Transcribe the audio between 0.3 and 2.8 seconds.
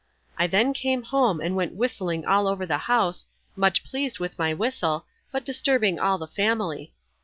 I then came home, and went whistling all over the